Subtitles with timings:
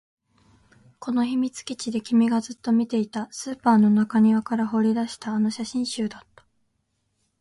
[0.97, 6.43] この秘密基地で君がずっと見ていた、スーパーの中庭から掘り出したあの写真集だった